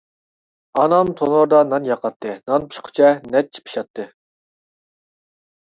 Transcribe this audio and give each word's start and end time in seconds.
ئانام 0.83 1.11
تونۇردا 1.19 1.59
نان 1.73 1.85
ياقاتتى 1.89 2.33
نان 2.53 2.65
پىشقۇچە 2.71 3.13
نەچچە 3.37 3.65
پىشاتتى. 3.69 4.07